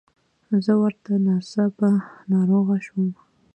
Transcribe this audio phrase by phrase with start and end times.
[0.65, 1.89] زه ورته ناڅاپه
[2.31, 3.09] ناروغه شوم.